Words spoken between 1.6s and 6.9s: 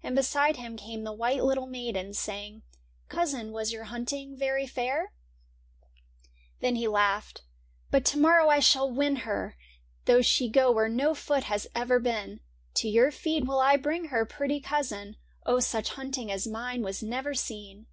maiden. Saying, *■ Cousin, was your hunting very fair?' Then he